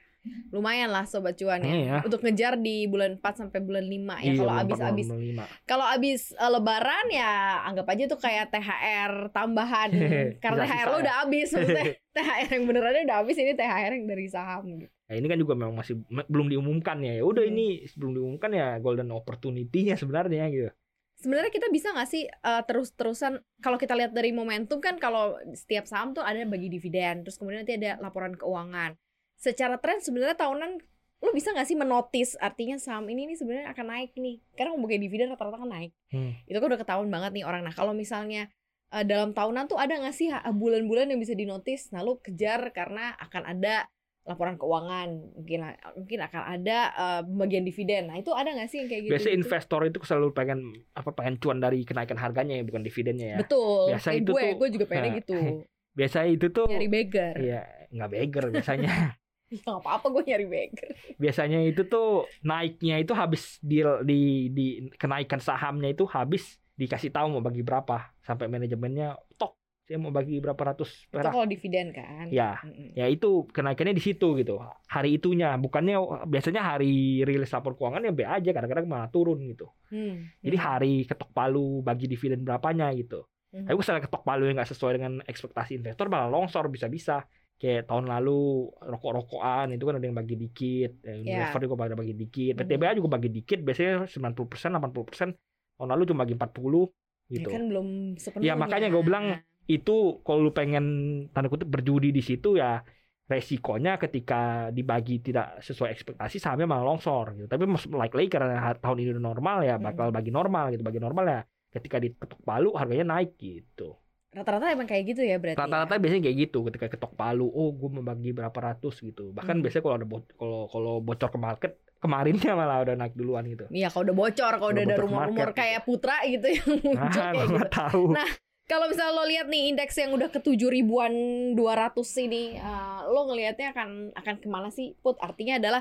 Lumayan 0.49 0.89
lah 0.89 1.05
sobat 1.05 1.35
cuan 1.35 1.61
ya. 1.61 1.73
Iya. 1.73 1.97
Untuk 2.03 2.21
ngejar 2.21 2.57
di 2.57 2.85
bulan 2.85 3.17
4 3.17 3.41
sampai 3.41 3.61
bulan 3.61 3.85
5 3.85 3.95
ya. 4.19 4.25
Iya, 4.25 4.33
Kalau 4.35 4.49
bulan 4.49 4.59
habis 4.59 4.75
empat, 4.75 4.89
habis 4.89 5.07
bulan 5.07 5.23
lima. 5.23 5.45
kalau 5.65 5.87
habis 5.87 6.21
eh, 6.33 6.51
lebaran 6.51 7.07
ya 7.09 7.33
anggap 7.65 7.87
aja 7.89 8.05
tuh 8.07 8.19
kayak 8.19 8.45
THR 8.49 9.13
tambahan. 9.31 9.91
Karena 10.45 10.63
THR 10.65 10.87
lo 10.87 10.97
ya. 10.97 11.03
udah 11.03 11.15
habis 11.23 11.49
maksudnya. 11.51 11.87
THR 12.17 12.49
yang 12.51 12.65
benerannya 12.65 13.03
udah 13.05 13.19
habis 13.19 13.37
ini 13.37 13.53
THR 13.53 13.93
yang 13.93 14.07
dari 14.07 14.27
saham 14.27 14.63
gitu. 14.75 14.91
Nah, 15.09 15.15
ini 15.15 15.25
kan 15.25 15.39
juga 15.39 15.55
memang 15.55 15.75
masih 15.75 15.95
belum 16.27 16.47
diumumkan 16.49 17.01
ya. 17.01 17.17
Ya 17.17 17.25
udah 17.25 17.41
Hmm. 17.41 17.53
ini 17.53 17.67
sebelum 17.85 18.13
diumumkan 18.13 18.51
ya 18.51 18.77
golden 18.79 19.09
opportunity-nya 19.11 19.95
sebenarnya 19.95 20.45
gitu. 20.49 20.69
Sebenarnya 21.17 21.51
kita 21.51 21.67
bisa 21.69 21.91
nggak 21.91 22.07
sih 22.07 22.25
eh, 22.25 22.63
terus-terusan 22.63 23.33
kalau 23.59 23.75
kita 23.75 23.93
lihat 23.93 24.13
dari 24.13 24.31
momentum 24.31 24.79
kan 24.79 24.97
kalau 24.97 25.35
setiap 25.51 25.83
saham 25.83 26.13
tuh 26.13 26.23
ada 26.23 26.39
bagi 26.45 26.69
dividen, 26.69 27.23
terus 27.23 27.35
kemudian 27.35 27.63
nanti 27.63 27.75
ada 27.75 27.99
laporan 27.99 28.35
keuangan. 28.35 28.95
Secara 29.39 29.79
tren 29.79 30.03
sebenarnya 30.03 30.35
tahunan 30.35 30.83
lo 31.19 31.31
bisa 31.31 31.51
nggak 31.51 31.65
sih 31.65 31.75
menotis? 31.75 32.35
Artinya 32.37 32.75
saham 32.77 33.07
ini 33.07 33.27
nih 33.27 33.37
sebenarnya 33.37 33.71
akan 33.71 33.87
naik 33.89 34.13
nih. 34.15 34.39
Karena 34.53 34.75
bagi 34.75 34.99
dividen 34.99 35.31
rata-rata 35.31 35.57
kan 35.57 35.71
naik. 35.71 35.93
Hmm. 36.09 36.33
itu 36.43 36.57
kan 36.57 36.67
udah 36.67 36.81
ketahuan 36.81 37.09
banget 37.09 37.31
nih 37.33 37.45
orang. 37.45 37.63
Nah 37.63 37.71
kalau 37.71 37.93
misalnya 37.93 38.51
eh, 38.89 39.05
dalam 39.05 39.31
tahunan 39.31 39.67
tuh 39.67 39.77
ada 39.77 39.95
nggak 39.95 40.13
sih 40.13 40.29
ha- 40.29 40.43
bulan-bulan 40.49 41.09
yang 41.09 41.19
bisa 41.19 41.33
dinotis? 41.33 41.91
Nah 41.91 42.01
lo 42.01 42.19
kejar 42.19 42.71
karena 42.71 43.15
akan 43.15 43.43
ada 43.47 43.87
laporan 44.25 44.57
keuangan. 44.57 45.09
Mungkin 45.35 45.59
mungkin 45.97 46.19
akan 46.21 46.43
ada 46.55 46.79
eh, 46.91 47.21
pembagian 47.25 47.63
dividen. 47.63 48.09
Nah 48.09 48.17
itu 48.17 48.31
ada 48.31 48.51
nggak 48.51 48.69
sih 48.69 48.79
yang 48.79 48.89
kayak 48.89 49.03
gitu? 49.05 49.13
Biasanya 49.13 49.35
investor 49.37 49.81
itu 49.85 49.99
selalu 50.03 50.29
pengen 50.33 50.61
apa 50.93 51.11
pengen 51.13 51.35
cuan 51.37 51.59
dari 51.59 51.83
kenaikan 51.83 52.17
harganya 52.17 52.55
ya 52.55 52.65
bukan 52.65 52.81
dividennya 52.81 53.27
ya. 53.35 53.39
betul. 53.39 53.91
Biasa 53.91 54.09
kayak 54.09 54.21
itu 54.21 54.31
gue. 54.31 54.41
tuh- 54.41 54.57
gue 54.57 54.69
juga 54.73 54.85
pengennya 54.87 55.11
Nah, 55.11 55.19
gitu. 55.19 55.39
Biasanya 55.99 56.29
itu 56.31 56.47
tuh 56.49 56.67
nyari 56.71 56.89
beggar. 56.89 57.35
Iya, 57.35 57.63
nggak 57.91 58.09
beger 58.09 58.45
biasanya. 58.55 58.87
ya 59.53 59.59
nggak 59.65 59.81
apa-apa 59.83 60.07
gue 60.15 60.23
nyari 60.29 60.47
beggar 60.49 60.89
biasanya 61.23 61.59
itu 61.69 61.83
tuh 61.93 62.05
naiknya 62.45 62.95
itu 63.03 63.13
habis 63.21 63.43
di 63.71 63.81
di 64.09 64.15
di 64.57 64.63
kenaikan 65.01 65.41
sahamnya 65.43 65.89
itu 65.95 66.05
habis 66.17 66.43
dikasih 66.81 67.11
tahu 67.11 67.27
mau 67.35 67.43
bagi 67.43 67.63
berapa 67.67 67.95
sampai 68.23 68.47
manajemennya 68.47 69.19
tok 69.39 69.59
saya 69.89 69.97
mau 70.05 70.13
bagi 70.13 70.37
berapa 70.45 70.63
ratus 70.69 71.09
itu 71.09 71.17
perak. 71.17 71.33
kalau 71.33 71.49
dividen 71.49 71.97
kan 71.97 72.29
Ya, 72.29 72.61
Mm-mm. 72.61 72.93
ya 72.93 73.09
itu 73.09 73.49
kenaikannya 73.57 73.97
di 73.97 74.05
situ 74.05 74.37
gitu. 74.37 74.61
Hari 74.85 75.17
itunya, 75.17 75.57
bukannya 75.57 75.97
biasanya 76.29 76.61
hari 76.61 77.25
rilis 77.25 77.49
lapor 77.57 77.73
keuangan 77.73 78.05
ya 78.05 78.13
be 78.13 78.25
aja 78.29 78.53
kadang-kadang 78.53 78.85
malah 78.85 79.09
turun 79.09 79.41
gitu. 79.49 79.73
Hmm, 79.89 80.29
Jadi 80.45 80.57
hmm, 80.61 80.67
hari 80.69 80.95
ketok 81.09 81.33
palu 81.33 81.81
bagi 81.81 82.05
dividen 82.05 82.45
berapanya 82.45 82.93
gitu. 83.01 83.25
hmm. 83.57 83.65
Tapi 83.65 83.77
misalnya 83.81 84.03
ketok 84.05 84.23
palu 84.29 84.43
yang 84.45 84.61
nggak 84.61 84.71
sesuai 84.77 84.93
dengan 85.01 85.13
ekspektasi 85.25 85.81
investor 85.81 86.07
malah 86.13 86.29
longsor 86.29 86.69
bisa-bisa. 86.69 87.25
Kayak 87.59 87.91
tahun 87.91 88.07
lalu 88.07 88.71
rokok-rokokan 88.79 89.75
itu 89.75 89.83
kan 89.83 89.95
ada 89.99 90.07
yang 90.07 90.15
bagi 90.15 90.39
dikit, 90.39 91.03
eh, 91.03 91.19
Ya. 91.27 91.43
Unilever 91.51 91.61
juga 91.67 91.77
bagi, 91.77 91.95
bagi 91.99 92.15
dikit. 92.15 92.53
PTBA 92.55 92.93
juga 92.95 93.19
bagi 93.19 93.31
dikit, 93.35 93.59
biasanya 93.67 94.07
90%, 94.07 94.71
80%, 94.79 95.35
tahun 95.75 95.89
lalu 95.91 96.03
cuma 96.07 96.23
bagi 96.23 96.35
40 96.39 96.87
Ya 97.29 97.43
gitu. 97.43 97.51
kan 97.53 97.69
belum 97.69 98.17
sepenuhnya 98.17 98.47
Ya, 98.47 98.55
makanya 98.55 98.89
gue 98.89 99.03
bilang, 99.05 99.25
Itu 99.69 100.25
kalau 100.25 100.49
lu 100.49 100.53
pengen 100.57 100.85
tanda 101.29 101.53
kutip 101.53 101.69
berjudi 101.69 102.09
di 102.09 102.25
situ 102.25 102.57
ya 102.57 102.81
resikonya 103.29 104.01
ketika 104.01 104.73
dibagi 104.73 105.21
tidak 105.21 105.61
sesuai 105.61 105.93
ekspektasi 105.93 106.41
sahamnya 106.41 106.65
malah 106.65 106.89
longsor 106.89 107.37
gitu. 107.37 107.45
Tapi 107.45 107.69
likely 107.93 108.33
karena 108.33 108.57
tahun 108.81 109.05
ini 109.05 109.13
udah 109.13 109.25
normal 109.29 109.59
ya 109.69 109.77
bakal 109.77 110.09
bagi 110.09 110.33
normal 110.33 110.73
gitu, 110.73 110.81
bagi 110.81 110.97
normal 110.97 111.25
ya 111.29 111.41
ketika 111.69 112.01
diketok 112.01 112.41
palu 112.41 112.73
harganya 112.73 113.21
naik 113.21 113.37
gitu. 113.37 114.01
Rata-rata 114.29 114.69
emang 114.69 114.85
kayak 114.85 115.05
gitu 115.09 115.23
ya 115.23 115.37
berarti 115.37 115.57
Rata-rata 115.59 115.95
ya? 115.95 115.99
biasanya 115.99 116.23
kayak 116.23 116.39
gitu 116.39 116.59
ketika 116.69 116.87
ketok 116.89 117.13
palu, 117.15 117.49
oh 117.49 117.71
gue 117.71 117.91
membagi 117.91 118.31
berapa 118.31 118.55
ratus 118.55 119.01
gitu. 119.01 119.33
Bahkan 119.33 119.55
Hmm. 119.55 119.63
biasanya 119.63 119.83
kalau 119.83 119.97
ada 119.97 120.07
bo- 120.07 120.33
kalau 120.35 120.61
kalau 120.69 120.95
bocor 121.01 121.29
ke 121.29 121.39
market 121.39 121.73
kemarinnya 121.99 122.53
malah 122.55 122.79
udah 122.81 122.95
naik 122.95 123.13
duluan 123.13 123.43
gitu. 123.45 123.65
Iya 123.69 123.89
kalau 123.89 124.05
udah 124.05 124.17
bocor, 124.17 124.53
kalau 124.55 124.71
Udah 124.71 124.79
udah 124.79 124.95
ada 124.95 125.03
rumor-rumor 125.03 125.49
market. 125.49 125.59
kayak 125.59 125.81
Putra 125.83 126.17
gitu 126.23 126.47
yang 126.47 126.69
muncul 126.79 126.95
Nah, 126.95 127.33
kayak 127.33 127.47
gitu. 127.49 127.67
tahu. 127.73 128.05
Nah, 128.13 128.31
Kalau 128.69 128.85
misalnya 128.85 129.17
lo 129.17 129.25
lihat 129.25 129.49
nih 129.49 129.73
indeks 129.73 129.97
yang 129.97 130.13
udah 130.13 130.29
ke 130.29 130.39
tujuh 130.39 130.69
ribuan 130.69 131.09
dua 131.57 131.73
ratus 131.75 132.13
ini, 132.19 132.53
eh, 132.53 133.01
lo 133.09 133.25
ngelihatnya 133.25 133.73
akan 133.73 134.13
akan 134.13 134.35
ke 134.37 134.45
mana 134.45 134.69
sih? 134.69 134.93
Put 135.01 135.17
artinya 135.19 135.57
adalah 135.57 135.81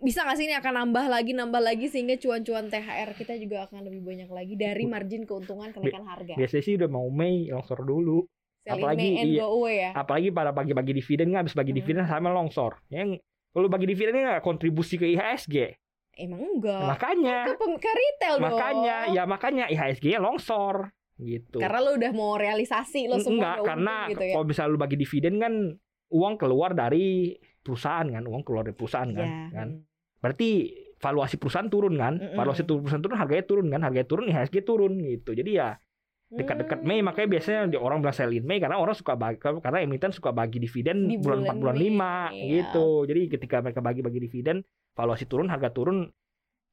bisa 0.00 0.22
nggak 0.22 0.34
sih 0.34 0.44
ini 0.44 0.54
akan 0.54 0.72
nambah 0.80 1.06
lagi 1.06 1.32
nambah 1.32 1.60
lagi 1.60 1.86
sehingga 1.86 2.16
cuan-cuan 2.16 2.66
THR 2.66 3.12
kita 3.14 3.36
juga 3.36 3.64
akan 3.64 3.84
lebih 3.84 4.00
banyak 4.02 4.28
lagi 4.28 4.54
dari 4.54 4.84
margin 4.84 5.22
keuntungan 5.22 5.70
kenaikan 5.70 6.02
harga. 6.02 6.34
Biasanya 6.34 6.62
sih 6.62 6.74
udah 6.74 6.88
mau 6.88 7.06
Mei 7.06 7.46
longsor 7.46 7.80
dulu. 7.80 8.24
Selling 8.60 8.76
apalagi 8.76 9.06
May 9.06 9.16
and 9.18 9.30
iya. 9.30 9.40
go 9.40 9.48
away 9.54 9.76
ya. 9.78 9.90
apalagi 9.94 10.28
pada 10.30 10.50
bagi-bagi 10.50 10.92
dividen 10.94 11.26
nggak 11.28 11.42
habis 11.42 11.54
bagi 11.54 11.70
Hmm. 11.70 11.78
dividen 11.78 12.04
sama 12.04 12.28
longsor 12.28 12.72
yang 12.88 13.16
kalau 13.50 13.66
bagi 13.66 13.86
dividennya 13.86 14.22
nggak 14.30 14.44
kontribusi 14.44 14.94
ke 14.94 15.08
IHSG 15.08 15.56
Emang 16.12 16.44
enggak. 16.46 16.84
makanya 16.86 17.36
Ke, 17.46 17.56
ke 17.56 17.90
retail 17.90 18.36
dong. 18.36 18.44
makanya 18.46 18.96
ya 19.08 19.24
makanya 19.24 19.64
IHSG 19.66 20.12
longsor 20.18 20.92
gitu 21.16 21.56
Karena 21.56 21.78
lo 21.78 21.90
udah 21.94 22.12
mau 22.12 22.36
realisasi 22.36 23.04
lo 23.06 23.16
semua 23.16 23.32
enggak 23.32 23.56
karena 23.64 23.96
gitu 24.08 24.22
ya. 24.22 24.32
kalau 24.34 24.44
misalnya 24.44 24.70
lu 24.70 24.78
bagi 24.78 24.96
dividen 24.98 25.34
kan 25.36 25.52
uang 26.10 26.34
keluar 26.36 26.70
dari 26.72 27.32
perusahaan 27.58 28.06
kan 28.06 28.22
uang 28.22 28.42
keluar 28.42 28.62
dari 28.62 28.76
perusahaan 28.76 29.08
kan 29.08 29.24
Iya. 29.24 29.48
kan 29.50 29.68
berarti 30.20 30.50
valuasi 31.00 31.40
perusahaan 31.40 31.68
turun 31.72 31.96
kan 31.96 32.20
Mm-mm. 32.20 32.36
valuasi 32.36 32.68
tu- 32.68 32.84
perusahaan 32.84 33.00
turun 33.02 33.16
harganya 33.16 33.44
turun 33.48 33.66
kan 33.72 33.80
harganya 33.80 34.06
turun 34.06 34.24
IHSG 34.28 34.56
turun 34.62 34.92
gitu 35.00 35.32
jadi 35.32 35.50
ya 35.50 35.68
dekat-dekat 36.30 36.86
Mei 36.86 37.02
makanya 37.02 37.26
biasanya 37.26 37.60
di 37.66 37.74
orang 37.74 37.98
bilang 37.98 38.14
sell 38.14 38.30
in 38.30 38.46
Mei 38.46 38.62
karena 38.62 38.78
orang 38.78 38.94
suka 38.94 39.18
bagi 39.18 39.42
karena 39.42 39.82
emiten 39.82 40.14
suka 40.14 40.30
bagi 40.30 40.62
dividen 40.62 41.10
Di 41.10 41.18
bulan 41.18 41.42
bulan 41.42 41.56
4 41.58 41.62
bulan 41.62 41.76
Mei, 41.76 41.90
5 41.90 41.90
iya. 41.90 42.46
gitu. 42.54 42.86
Jadi 43.10 43.20
ketika 43.34 43.56
mereka 43.58 43.80
bagi-bagi 43.82 44.20
dividen 44.22 44.62
valuasi 44.94 45.26
turun 45.26 45.50
harga 45.50 45.74
turun 45.74 46.06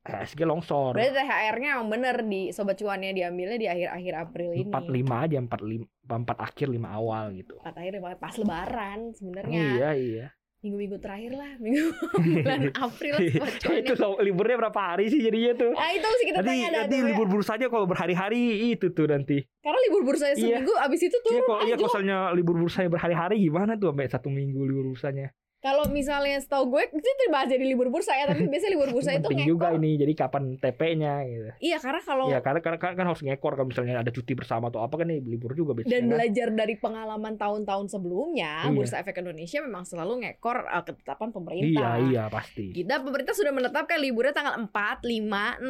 HSG 0.06 0.46
longsor. 0.46 0.94
Berarti 0.96 1.20
THR-nya 1.20 1.70
emang 1.82 1.89
bener 1.89 2.16
di 2.24 2.54
sobat 2.54 2.77
cuannya 2.80 3.12
diambilnya 3.18 3.58
di 3.58 3.68
akhir-akhir 3.68 4.13
April 4.16 4.50
ini. 4.56 4.70
45 4.70 5.25
aja 5.25 5.38
45 5.42 5.89
4 6.06 6.48
akhir 6.48 6.68
5 6.72 6.98
awal 7.01 7.24
gitu. 7.36 7.56
Empat 7.60 7.75
akhir 7.82 7.94
banget 7.98 8.20
pas 8.22 8.36
lebaran 8.38 9.00
sebenarnya. 9.18 9.58
Iya 9.58 9.89
iya. 9.98 10.27
Minggu-minggu 10.58 10.98
terakhir 10.98 11.32
lah, 11.32 11.52
minggu 11.64 11.94
bulan 12.42 12.62
April 12.86 13.14
cuannya. 13.14 13.80
itu 13.80 13.94
lo- 13.96 14.18
liburnya 14.18 14.58
berapa 14.58 14.80
hari 14.84 15.06
sih 15.08 15.22
jadinya 15.22 15.54
tuh? 15.54 15.72
Nah, 15.72 15.90
itu 15.92 16.02
mesti 16.04 16.26
kita 16.26 16.38
Nanti 16.40 16.50
tanya 16.52 16.68
nanti 16.74 16.90
tuh 16.90 16.98
ya. 16.98 17.08
libur 17.08 17.28
bursanya 17.28 17.68
kalau 17.68 17.86
berhari-hari 17.86 18.42
itu 18.72 18.88
tuh 18.90 19.06
nanti. 19.06 19.38
Karena 19.60 19.80
libur 19.84 20.02
bursanya 20.04 20.34
Iya. 20.34 20.42
seminggu 20.58 20.74
abis 20.76 21.02
itu 21.04 21.14
Iya 21.16 21.24
turun 21.24 21.42
kalau 21.46 21.62
iya 21.62 21.76
misalnya 21.78 22.18
libur 22.32 22.56
bursanya 22.58 22.90
berhari-hari 22.90 23.36
gimana 23.40 23.72
tuh 23.76 23.92
sampai 23.92 24.08
satu 24.08 24.30
minggu 24.30 24.62
libur 24.64 24.86
bursanya? 24.92 25.30
Kalau 25.68 25.84
misalnya 25.90 26.38
setahu 26.38 26.64
gue 26.70 26.84
itu 26.90 27.12
dibahas 27.22 27.48
jadi 27.48 27.60
libur 27.62 27.88
bursa 27.88 28.14
ya, 28.14 28.24
tapi 28.26 28.48
biasanya 28.48 28.72
libur 28.72 28.90
bursa 28.90 29.12
itu 29.12 29.28
Penting 29.28 29.44
juga 29.46 29.68
ngekor. 29.68 29.80
ini 29.80 29.90
jadi 29.98 30.14
kapan 30.16 30.44
TP-nya 30.56 31.14
gitu. 31.24 31.50
Iya, 31.60 31.78
karena 31.78 32.02
kalau 32.02 32.26
Iya 32.26 32.40
karena, 32.40 32.60
karena 32.62 32.78
kan, 32.78 32.92
kan 32.94 33.06
harus 33.06 33.20
ngekor 33.20 33.54
kalau 33.54 33.68
misalnya 33.68 33.94
ada 33.98 34.08
cuti 34.08 34.32
bersama 34.32 34.68
atau 34.68 34.80
apa 34.80 34.96
kan 34.96 35.06
nih 35.06 35.20
libur 35.20 35.52
juga 35.52 35.74
biasanya. 35.74 35.92
dan 35.92 36.02
kan. 36.02 36.12
belajar 36.14 36.48
dari 36.56 36.76
pengalaman 36.78 37.34
tahun-tahun 37.36 37.86
sebelumnya, 37.90 38.54
Iya. 38.64 38.72
Bursa 38.72 38.96
Efek 38.98 39.18
Indonesia 39.18 39.60
memang 39.60 39.84
selalu 39.84 40.14
ngekor 40.24 40.58
uh, 40.64 40.84
ketetapan 40.84 41.28
Iya 41.28 41.36
pemerintah. 41.36 41.94
iya 42.02 42.24
pasti. 42.28 42.66
Kita 42.72 42.96
pemerintah 43.00 43.34
sudah 43.34 43.52
menetapkan 43.52 43.98
liburnya 43.98 44.32
tanggal 44.32 44.56
4, 44.58 44.72
5, 45.04 45.60
6 45.60 45.68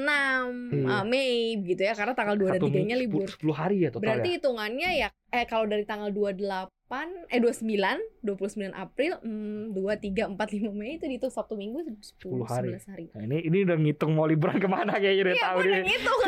Iya. 0.70 0.86
uh, 0.86 1.04
Mei 1.04 1.34
gitu 1.64 1.82
ya 1.82 1.94
karena 1.94 2.14
tanggal 2.14 2.36
2 2.36 2.46
dan 2.48 2.54
Satu 2.56 2.68
3-nya 2.68 2.94
minggu, 2.94 3.04
libur. 3.18 3.26
10, 3.26 3.42
10 3.42 3.56
hari 3.56 3.78
ya 3.80 3.90
total 3.90 4.04
Berarti 4.04 4.28
ya. 4.28 4.36
hitungannya 4.38 4.90
ya 4.96 5.10
eh 5.28 5.44
kalau 5.44 5.66
dari 5.66 5.84
tanggal 5.84 6.08
28 6.08 6.70
eh 7.28 7.40
29 7.44 8.24
29 8.24 8.72
April 8.72 9.20
hmm, 9.20 9.76
2 9.76 9.76
3 9.76 10.40
4 10.40 10.40
5 10.40 10.72
Mei 10.72 10.96
itu 10.96 11.04
dihitung 11.04 11.28
Sabtu 11.28 11.60
Minggu 11.60 11.84
10 11.84 12.00
10 12.16 12.48
hari. 12.48 12.70
11 12.80 12.88
hari. 12.88 13.06
Nah, 13.12 13.24
ini 13.28 13.38
ini 13.44 13.58
udah 13.68 13.76
ngitung 13.76 14.16
mau 14.16 14.24
liburan 14.24 14.56
ke 14.56 14.72
mana 14.72 14.96
kayaknya 14.96 15.24
udah 15.28 15.36
Iya, 15.36 15.44
tahu 15.44 15.60
nih. 15.62 15.84
ngitung. 15.84 16.20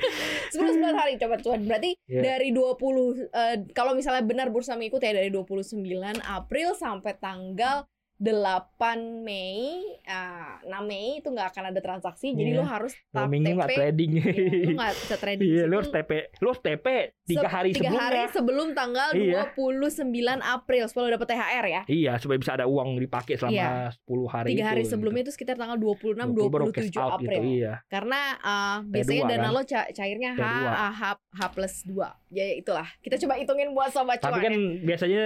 10 0.56 0.80
11 0.80 0.96
hari 0.96 1.12
coba 1.20 1.36
coba. 1.36 1.56
Berarti 1.60 1.90
Iya. 2.08 2.20
dari 2.24 2.48
20 2.50 3.28
eh, 3.28 3.56
kalau 3.76 3.92
misalnya 3.92 4.24
benar 4.24 4.48
bursa 4.48 4.80
mengikuti 4.80 5.04
ya 5.04 5.12
dari 5.12 5.28
29 5.28 5.76
April 6.24 6.72
sampai 6.72 7.12
tanggal 7.14 7.84
8 8.20 8.82
Mei, 9.20 9.78
ah, 10.04 10.58
6 10.60 10.74
Mei 10.82 11.18
itu 11.18 11.28
nggak 11.28 11.48
akan 11.48 11.64
ada 11.70 11.78
transaksi, 11.78 12.32
jadi 12.32 12.50
Iya. 12.50 12.58
lo 12.58 12.64
harus 12.64 12.92
Dua 13.04 13.14
tap 13.16 13.28
minggu 13.28 13.46
TP. 13.46 13.54
nggak 13.54 13.70
trading. 13.72 14.10
Iya, 14.12 14.26
lo 14.60 14.72
nggak 14.74 14.94
bisa 14.96 15.16
trading. 15.16 15.46
Iya, 15.48 15.62
di 15.62 15.68
lu 15.68 15.74
harus 15.76 15.90
TP, 15.90 16.10
lu 16.34 16.46
harus 16.48 16.60
TP 16.60 16.86
tiga 17.24 17.40
Se- 17.40 17.52
hari 17.52 17.68
tiga 17.70 17.90
hari 17.90 17.94
sebelumnya. 17.94 18.28
sebelum 18.32 18.68
tanggal 18.72 19.08
Iya. 19.12 19.42
29 19.54 20.02
April 20.40 20.82
supaya 20.84 21.02
lo 21.04 21.12
dapet 21.12 21.28
THR 21.28 21.64
ya. 21.68 21.82
Iya, 21.86 22.12
supaya 22.16 22.38
bisa 22.38 22.52
ada 22.52 22.66
uang 22.66 22.88
dipakai 22.98 23.34
selama 23.34 23.54
Iya. 23.54 23.70
10 23.96 24.26
hari 24.26 24.48
Tiga 24.48 24.58
itu, 24.58 24.68
hari 24.68 24.82
gitu. 24.82 24.90
sebelumnya 24.90 25.22
itu 25.22 25.32
sekitar 25.32 25.54
tanggal 25.54 25.78
26 25.78 26.26
20 26.28 26.50
baru 26.50 26.64
cash 26.68 26.90
27 26.90 26.98
out 26.98 27.12
April. 27.16 27.38
Gitu, 27.38 27.54
iya. 27.56 27.74
Karena 27.86 28.20
uh, 28.36 28.76
biasanya 28.84 29.14
P2 29.16 29.28
dana 29.28 29.40
kan? 29.40 29.52
lo 29.52 29.62
ca- 29.62 29.90
cairnya 29.92 30.30
H, 30.32 30.40
P2. 30.40 30.66
A, 30.66 30.88
H, 30.90 31.02
H 31.14 31.40
plus 31.52 31.74
2. 31.84 32.08
Ya 32.30 32.44
itulah. 32.52 32.88
Kita 32.98 33.14
coba 33.16 33.34
hitungin 33.36 33.70
buat 33.70 33.90
sobat 33.90 34.18
Tapi 34.18 34.32
cuan. 34.32 34.42
kan 34.42 34.52
ya. 34.52 34.82
biasanya 34.82 35.22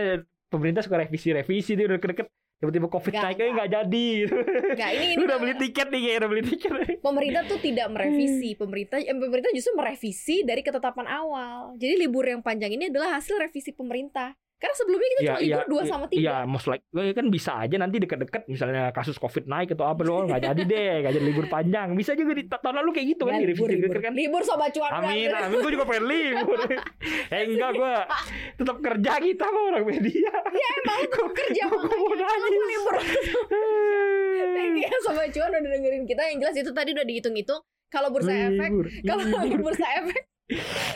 pemerintah 0.46 0.82
suka 0.82 1.00
revisi-revisi 1.00 1.72
dia 1.72 1.86
udah 1.86 1.96
deket-deket 1.96 2.28
tiba-tiba 2.62 2.86
covid 2.86 3.10
Nggak, 3.10 3.24
naik 3.24 3.36
kayak 3.36 3.52
nggak 3.52 3.70
jadi 3.72 4.06
gitu. 4.16 4.36
Nggak, 4.70 4.90
ini, 4.92 5.04
ini 5.10 5.22
udah 5.26 5.36
beli 5.36 5.54
tiket 5.58 5.86
nih 5.88 6.00
kayak 6.00 6.16
udah 6.16 6.30
beli 6.30 6.42
tiket. 6.46 6.70
pemerintah 7.00 7.42
tuh 7.44 7.58
tidak 7.58 7.84
Hmm. 7.84 7.94
merevisi. 7.98 8.50
Pemerintah 8.54 8.96
eh, 8.96 9.10
pemerintah 9.12 9.50
justru 9.50 9.72
merevisi 9.74 10.36
dari 10.40 10.62
ketetapan 10.62 11.06
awal. 11.06 11.74
Jadi 11.74 11.94
libur 11.98 12.22
yang 12.22 12.38
panjang 12.38 12.70
ini 12.70 12.86
adalah 12.86 13.18
hasil 13.18 13.34
revisi 13.36 13.74
pemerintah. 13.74 14.38
Karena 14.62 14.74
sebelumnya 14.78 15.08
kita 15.10 15.20
cuma 15.26 15.38
libur 15.42 15.66
2 15.74 15.90
sama 15.90 16.04
3. 16.06 16.14
Iya, 16.14 16.36
most 16.46 16.70
like 16.70 16.86
eh, 16.94 17.10
kan 17.10 17.26
bisa 17.26 17.52
aja 17.58 17.74
nanti 17.74 17.98
deket-deket 17.98 18.46
misalnya 18.46 18.94
kasus 18.94 19.18
covid 19.18 19.44
naik 19.44 19.74
atau 19.74 19.90
apa 19.90 20.06
loh 20.06 20.22
nggak 20.22 20.38
jadi 20.38 20.62
deh, 20.62 20.94
nggak 21.02 21.12
jadi 21.12 21.26
libur 21.26 21.46
panjang. 21.50 21.88
Bisa 21.92 22.14
juga 22.14 22.32
di 22.32 22.46
tahun 22.46 22.78
lalu 22.78 22.90
kayak 22.94 23.06
gitu 23.10 23.22
kan 23.26 23.34
Ya, 23.34 23.40
di 23.42 23.48
libur, 23.50 23.66
revisi 23.66 23.82
libur. 23.82 23.98
kan. 23.98 24.12
Libur 24.14 24.42
sobat 24.46 24.70
cuan 24.70 24.90
Amin, 24.94 25.28
amin. 25.28 25.58
Gue 25.58 25.72
juga 25.74 25.84
pengen 25.84 26.04
libur. 26.06 26.58
eh 27.34 27.42
enggak, 27.42 27.70
gue 27.74 27.94
tetap 28.54 28.76
kerja 28.78 29.12
kita 29.18 29.44
kok 29.44 29.62
orang 29.66 29.82
media. 29.82 30.30
Ya 30.30 30.68
emang 30.78 30.98
tetap 31.10 31.30
kerja 31.34 31.62
Gua 31.66 31.82
mau 31.82 32.14
nangis. 32.14 32.62
libur. 32.62 32.94
Thank 34.54 34.74
you 34.78 34.82
ya 34.82 34.98
sobat 35.02 35.28
cuan 35.30 35.50
udah 35.50 35.60
dengerin 35.60 36.04
kita. 36.06 36.22
Yang 36.28 36.38
jelas 36.38 36.56
itu 36.60 36.70
tadi 36.70 36.90
udah 36.92 37.02
dihitung-hitung 37.02 37.62
kalau 37.92 38.08
bursa 38.08 38.32
efek 38.32 38.70
Libur, 38.72 38.86
kalau 39.08 39.22
libur. 39.28 39.60
bursa 39.68 39.86
efek 40.00 40.22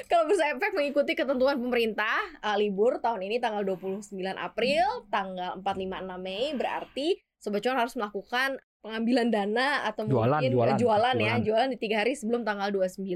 kalau 0.09 0.25
bursa 0.27 0.45
efek 0.53 0.71
mengikuti 0.73 1.13
ketentuan 1.13 1.61
pemerintah 1.61 2.19
uh, 2.41 2.57
libur 2.57 2.99
tahun 2.99 3.21
ini 3.23 3.37
tanggal 3.37 3.63
29 3.63 4.11
April 4.35 4.85
tanggal 5.13 5.61
4 5.61 5.65
5 5.65 6.09
6 6.09 6.27
Mei 6.27 6.45
berarti 6.57 7.09
sobat 7.37 7.61
cuan 7.61 7.77
harus 7.77 7.95
melakukan 7.95 8.57
pengambilan 8.81 9.29
dana 9.29 9.83
atau 9.85 10.07
Jualan, 10.07 10.39
mungkin 10.39 10.51
jualan, 10.55 10.75
eh, 10.75 10.79
jualan 10.79 11.15
ya 11.15 11.21
jualan. 11.21 11.43
jualan 11.45 11.69
di 11.75 11.79
tiga 11.79 11.97
hari 12.03 12.13
sebelum 12.15 12.43
tanggal 12.43 12.69
29 12.71 13.07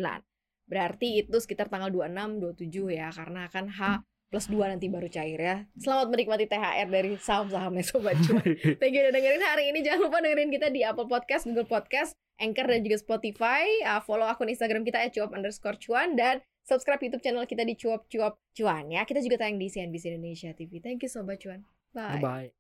berarti 0.70 1.26
itu 1.26 1.36
sekitar 1.38 1.66
tanggal 1.66 1.90
26 1.90 2.38
27 2.58 2.94
ya 2.94 3.08
karena 3.10 3.50
akan 3.50 3.66
H 3.70 3.80
plus 4.30 4.46
2 4.46 4.56
nanti 4.78 4.86
baru 4.86 5.10
cair 5.10 5.40
ya 5.42 5.56
selamat 5.82 6.06
menikmati 6.14 6.46
THR 6.46 6.88
dari 6.88 7.18
saham-sahamnya 7.18 7.82
sobat 7.82 8.16
cuan 8.22 8.46
Thank 8.80 8.92
you 8.94 9.02
udah 9.02 9.14
dengerin 9.14 9.42
hari 9.42 9.64
ini. 9.72 9.80
Jangan 9.82 10.00
lupa 10.06 10.18
dengerin 10.22 10.50
kita 10.52 10.68
di 10.70 10.80
Apple 10.84 11.08
Podcast, 11.08 11.48
Google 11.48 11.68
Podcast, 11.68 12.14
Anchor, 12.38 12.66
dan 12.68 12.80
juga 12.84 12.96
Spotify. 13.00 13.66
Uh, 13.84 14.00
follow 14.04 14.26
akun 14.26 14.48
Instagram 14.48 14.86
kita 14.86 15.00
at 15.00 15.12
cuap 15.12 15.34
underscore 15.34 15.76
cuan. 15.80 16.14
Dan 16.14 16.44
subscribe 16.64 17.00
YouTube 17.00 17.24
channel 17.24 17.44
kita 17.46 17.62
di 17.66 17.74
cuap 17.74 18.06
cuap 18.06 18.38
cuan 18.54 18.90
ya. 18.92 19.02
Kita 19.04 19.20
juga 19.24 19.42
tayang 19.42 19.58
di 19.58 19.68
CNBC 19.68 20.16
Indonesia 20.16 20.50
TV. 20.54 20.78
Thank 20.78 21.04
you 21.06 21.10
Sobat 21.10 21.40
Cuan. 21.42 21.66
Bye. 21.90 22.22
Bye. 22.22 22.59